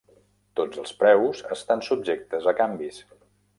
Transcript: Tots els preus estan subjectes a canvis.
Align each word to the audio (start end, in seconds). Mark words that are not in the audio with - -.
Tots 0.59 0.81
els 0.83 0.93
preus 1.01 1.43
estan 1.57 1.85
subjectes 1.89 2.51
a 2.53 2.57
canvis. 2.65 3.01